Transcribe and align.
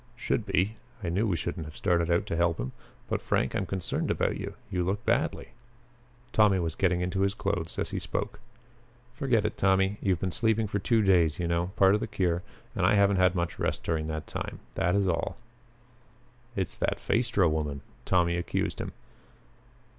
"Should 0.15 0.47
be. 0.47 0.77
I 1.03 1.09
knew 1.09 1.27
we 1.27 1.37
shouldn't 1.37 1.67
have 1.67 1.77
started 1.77 2.09
out 2.09 2.25
to 2.25 2.35
help 2.35 2.57
him. 2.59 2.71
But, 3.07 3.21
Frank, 3.21 3.55
I'm 3.55 3.67
concerned 3.67 4.09
about 4.09 4.35
you. 4.35 4.55
You 4.71 4.83
look 4.83 5.05
badly." 5.05 5.49
Tommy 6.33 6.57
was 6.57 6.73
getting 6.73 7.01
into 7.01 7.19
his 7.21 7.35
clothes 7.35 7.77
as 7.77 7.91
he 7.91 7.99
spoke. 7.99 8.39
"Forget 9.13 9.45
it, 9.45 9.57
Tommy. 9.57 9.97
You've 10.01 10.19
been 10.19 10.31
sleeping 10.31 10.65
for 10.65 10.79
two 10.79 11.03
days, 11.03 11.37
you 11.37 11.47
know 11.47 11.67
part 11.75 11.93
of 11.93 11.99
the 11.99 12.07
cure 12.07 12.41
and 12.73 12.83
I 12.83 12.95
haven't 12.95 13.17
had 13.17 13.35
much 13.35 13.59
rest 13.59 13.83
during 13.83 14.07
that 14.07 14.25
time. 14.25 14.57
That 14.73 14.95
is 14.95 15.07
all." 15.07 15.37
"It's 16.55 16.75
that 16.77 16.99
Phaestra 16.99 17.47
woman," 17.47 17.81
Tommy 18.03 18.37
accused 18.37 18.81
him. 18.81 18.93